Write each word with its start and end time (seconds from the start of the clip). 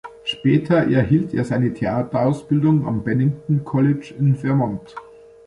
Später 0.23 0.77
erhielt 0.89 1.31
er 1.35 1.45
seine 1.45 1.71
Theaterausbildung 1.75 2.87
am 2.87 3.03
Bennington 3.03 3.63
College 3.63 4.15
in 4.17 4.35
Vermont. 4.35 4.95